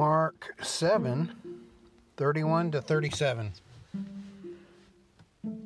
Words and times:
Mark 0.00 0.54
7 0.62 1.30
31 2.16 2.70
to 2.70 2.80
37. 2.80 3.52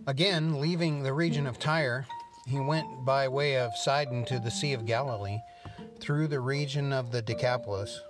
Again, 0.08 0.60
leaving 0.60 1.04
the 1.04 1.12
region 1.12 1.46
of 1.46 1.60
Tyre, 1.60 2.04
he 2.44 2.58
went 2.58 3.04
by 3.04 3.28
way 3.28 3.56
of 3.56 3.76
Sidon 3.76 4.24
to 4.24 4.40
the 4.40 4.50
Sea 4.50 4.72
of 4.72 4.86
Galilee, 4.86 5.38
through 6.00 6.27
the 6.27 6.41
region 6.41 6.92
of 6.92 7.12
the 7.12 7.23
Decapolis. 7.23 8.00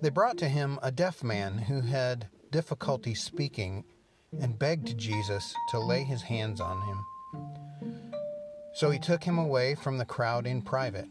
They 0.00 0.08
brought 0.08 0.38
to 0.38 0.48
him 0.48 0.80
a 0.82 0.90
deaf 0.90 1.22
man 1.22 1.56
who 1.56 1.82
had 1.82 2.26
difficulty 2.50 3.14
speaking 3.14 3.84
and 4.40 4.58
begged 4.58 4.98
Jesus 4.98 5.54
to 5.70 5.78
lay 5.78 6.02
his 6.02 6.22
hands 6.22 6.60
on 6.60 6.82
him. 6.82 7.04
So 8.74 8.90
he 8.90 8.98
took 8.98 9.22
him 9.22 9.38
away 9.38 9.76
from 9.76 9.98
the 9.98 10.04
crowd 10.04 10.48
in 10.48 10.62
private. 10.62 11.06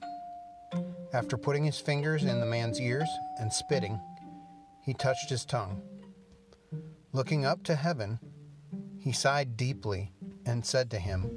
After 1.13 1.37
putting 1.37 1.63
his 1.63 1.79
fingers 1.79 2.25
in 2.25 2.41
the 2.41 2.45
man's 2.45 2.81
ears 2.81 3.07
and 3.39 3.53
spitting, 3.53 3.97
he 4.87 4.93
touched 4.93 5.29
his 5.29 5.43
tongue. 5.43 5.81
Looking 7.11 7.45
up 7.45 7.61
to 7.63 7.75
heaven, 7.75 8.19
he 8.97 9.11
sighed 9.11 9.57
deeply 9.57 10.13
and 10.45 10.65
said 10.65 10.89
to 10.91 10.97
him, 10.97 11.29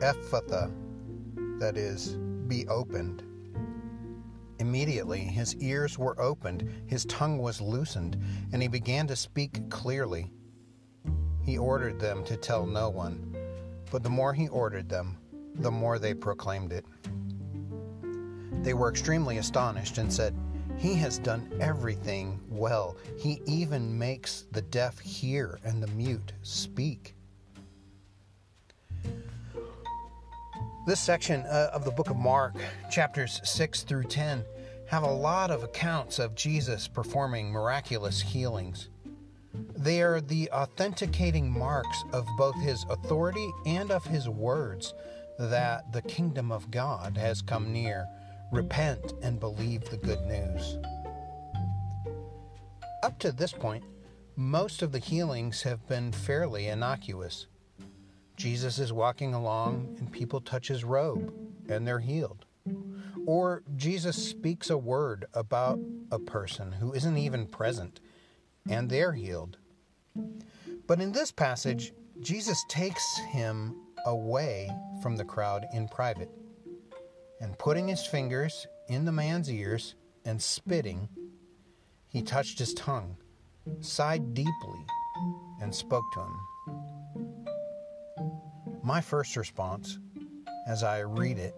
Ephphatha, 0.00 0.72
that 1.58 1.76
is, 1.76 2.16
be 2.46 2.68
opened. 2.68 3.24
Immediately 4.60 5.18
his 5.18 5.56
ears 5.56 5.98
were 5.98 6.18
opened, 6.20 6.70
his 6.86 7.04
tongue 7.06 7.38
was 7.38 7.60
loosened, 7.60 8.16
and 8.52 8.62
he 8.62 8.68
began 8.68 9.08
to 9.08 9.16
speak 9.16 9.68
clearly. 9.68 10.30
He 11.42 11.58
ordered 11.58 11.98
them 11.98 12.22
to 12.22 12.36
tell 12.36 12.66
no 12.66 12.88
one, 12.88 13.34
but 13.90 14.04
the 14.04 14.10
more 14.10 14.32
he 14.32 14.46
ordered 14.46 14.88
them, 14.88 15.18
the 15.56 15.72
more 15.72 15.98
they 15.98 16.14
proclaimed 16.14 16.72
it. 16.72 16.84
They 18.62 18.74
were 18.74 18.90
extremely 18.90 19.38
astonished 19.38 19.98
and 19.98 20.12
said, 20.12 20.36
He 20.80 20.94
has 20.94 21.18
done 21.18 21.46
everything 21.60 22.40
well. 22.48 22.96
He 23.18 23.42
even 23.44 23.98
makes 23.98 24.46
the 24.50 24.62
deaf 24.62 24.98
hear 24.98 25.58
and 25.62 25.82
the 25.82 25.86
mute 25.88 26.32
speak. 26.42 27.14
This 30.86 30.98
section 30.98 31.42
uh, 31.42 31.68
of 31.74 31.84
the 31.84 31.90
book 31.90 32.08
of 32.08 32.16
Mark, 32.16 32.54
chapters 32.90 33.42
6 33.44 33.82
through 33.82 34.04
10, 34.04 34.42
have 34.86 35.02
a 35.02 35.10
lot 35.10 35.50
of 35.50 35.62
accounts 35.62 36.18
of 36.18 36.34
Jesus 36.34 36.88
performing 36.88 37.52
miraculous 37.52 38.22
healings. 38.22 38.88
They 39.76 40.00
are 40.00 40.22
the 40.22 40.50
authenticating 40.50 41.50
marks 41.50 42.04
of 42.14 42.26
both 42.38 42.58
his 42.62 42.86
authority 42.88 43.50
and 43.66 43.90
of 43.90 44.06
his 44.06 44.30
words 44.30 44.94
that 45.38 45.92
the 45.92 46.02
kingdom 46.02 46.50
of 46.50 46.70
God 46.70 47.18
has 47.18 47.42
come 47.42 47.70
near. 47.70 48.06
Repent 48.52 49.14
and 49.22 49.38
believe 49.38 49.84
the 49.84 49.96
good 49.96 50.20
news. 50.26 50.78
Up 53.04 53.18
to 53.20 53.30
this 53.30 53.52
point, 53.52 53.84
most 54.34 54.82
of 54.82 54.90
the 54.90 54.98
healings 54.98 55.62
have 55.62 55.86
been 55.86 56.10
fairly 56.10 56.66
innocuous. 56.66 57.46
Jesus 58.36 58.78
is 58.78 58.92
walking 58.92 59.34
along 59.34 59.94
and 59.98 60.10
people 60.10 60.40
touch 60.40 60.66
his 60.66 60.82
robe 60.82 61.32
and 61.68 61.86
they're 61.86 62.00
healed. 62.00 62.44
Or 63.24 63.62
Jesus 63.76 64.16
speaks 64.16 64.68
a 64.68 64.78
word 64.78 65.26
about 65.32 65.78
a 66.10 66.18
person 66.18 66.72
who 66.72 66.92
isn't 66.92 67.18
even 67.18 67.46
present 67.46 68.00
and 68.68 68.90
they're 68.90 69.12
healed. 69.12 69.58
But 70.88 71.00
in 71.00 71.12
this 71.12 71.30
passage, 71.30 71.92
Jesus 72.20 72.64
takes 72.68 73.18
him 73.30 73.76
away 74.06 74.68
from 75.02 75.16
the 75.16 75.24
crowd 75.24 75.66
in 75.72 75.86
private 75.86 76.30
putting 77.60 77.86
his 77.88 78.06
fingers 78.06 78.66
in 78.88 79.04
the 79.04 79.12
man's 79.12 79.50
ears 79.50 79.94
and 80.24 80.40
spitting, 80.40 81.06
he 82.08 82.22
touched 82.22 82.58
his 82.58 82.72
tongue, 82.72 83.14
sighed 83.80 84.32
deeply, 84.32 84.86
and 85.60 85.74
spoke 85.74 86.10
to 86.10 86.20
him. 86.20 86.40
My 88.82 89.02
first 89.02 89.36
response, 89.36 89.98
as 90.66 90.82
I 90.82 91.00
read 91.00 91.38
it, 91.38 91.54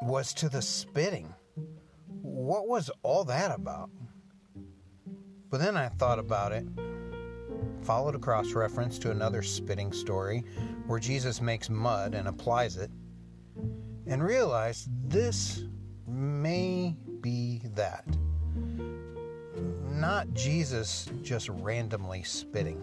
was 0.00 0.32
to 0.34 0.48
the 0.48 0.62
spitting. 0.62 1.34
What 2.22 2.66
was 2.66 2.90
all 3.02 3.24
that 3.24 3.50
about? 3.54 3.90
But 5.50 5.60
then 5.60 5.76
I 5.76 5.88
thought 5.88 6.18
about 6.18 6.52
it, 6.52 6.64
followed 7.82 8.14
a 8.14 8.18
cross 8.18 8.52
reference 8.52 8.98
to 9.00 9.10
another 9.10 9.42
spitting 9.42 9.92
story 9.92 10.44
where 10.86 11.00
Jesus 11.00 11.40
makes 11.40 11.70
mud 11.70 12.14
and 12.14 12.28
applies 12.28 12.76
it, 12.76 12.90
and 14.06 14.22
realized 14.22 14.88
this 15.08 15.64
may 16.06 16.96
be 17.20 17.62
that. 17.74 18.04
Not 19.90 20.32
Jesus 20.32 21.08
just 21.22 21.48
randomly 21.48 22.22
spitting. 22.22 22.80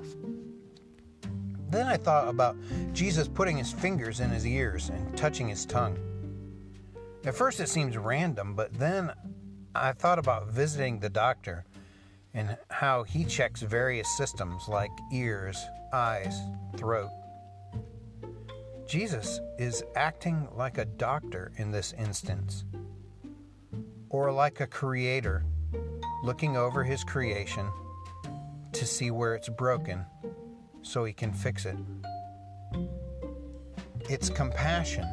Then 1.69 1.87
I 1.87 1.97
thought 1.97 2.27
about 2.29 2.55
Jesus 2.93 3.27
putting 3.27 3.57
his 3.57 3.73
fingers 3.73 4.19
in 4.19 4.29
his 4.29 4.45
ears 4.45 4.89
and 4.89 5.17
touching 5.17 5.49
his 5.49 5.65
tongue. 5.65 5.97
At 7.25 7.35
first 7.35 7.59
it 7.59 7.67
seems 7.67 7.97
random, 7.97 8.55
but 8.55 8.73
then 8.73 9.11
I 9.75 9.91
thought 9.91 10.19
about 10.19 10.47
visiting 10.47 10.99
the 10.99 11.09
doctor 11.09 11.65
and 12.37 12.55
how 12.69 13.01
he 13.01 13.25
checks 13.25 13.63
various 13.63 14.07
systems 14.15 14.67
like 14.67 14.91
ears, 15.11 15.57
eyes, 15.91 16.39
throat. 16.77 17.09
Jesus 18.87 19.41
is 19.57 19.83
acting 19.95 20.47
like 20.55 20.77
a 20.77 20.85
doctor 20.85 21.51
in 21.57 21.71
this 21.71 21.93
instance, 21.97 22.63
or 24.09 24.31
like 24.31 24.61
a 24.61 24.67
creator 24.67 25.43
looking 26.23 26.55
over 26.55 26.83
his 26.83 27.03
creation 27.03 27.67
to 28.71 28.85
see 28.85 29.09
where 29.09 29.33
it's 29.33 29.49
broken 29.49 30.05
so 30.83 31.03
he 31.05 31.13
can 31.13 31.33
fix 31.33 31.65
it. 31.65 31.77
It's 34.09 34.29
compassion 34.29 35.07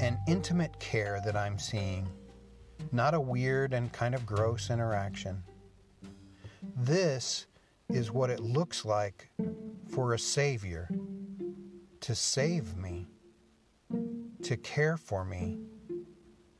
and 0.00 0.18
intimate 0.26 0.78
care 0.80 1.20
that 1.24 1.36
I'm 1.36 1.56
seeing, 1.56 2.08
not 2.90 3.14
a 3.14 3.20
weird 3.20 3.72
and 3.72 3.92
kind 3.92 4.14
of 4.14 4.26
gross 4.26 4.70
interaction. 4.70 5.44
This 6.76 7.46
is 7.88 8.10
what 8.10 8.30
it 8.30 8.40
looks 8.40 8.84
like 8.84 9.30
for 9.88 10.14
a 10.14 10.18
Savior 10.18 10.88
to 12.00 12.14
save 12.14 12.76
me, 12.76 13.06
to 14.42 14.56
care 14.56 14.96
for 14.96 15.24
me, 15.24 15.58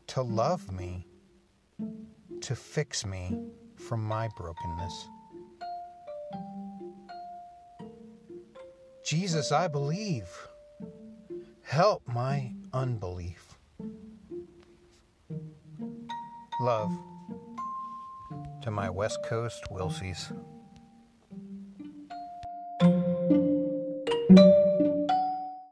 to 0.09 0.23
love 0.23 0.71
me, 0.71 1.07
to 2.41 2.55
fix 2.55 3.05
me 3.07 3.39
from 3.77 4.05
my 4.05 4.29
brokenness. 4.37 5.09
Jesus, 9.05 9.51
I 9.51 9.69
believe. 9.69 10.29
Help 11.63 12.03
my 12.07 12.53
unbelief. 12.73 13.59
Love 16.61 16.93
to 18.63 18.71
my 18.71 18.89
West 18.89 19.25
Coast 19.25 19.65
Wilsies. 19.71 20.31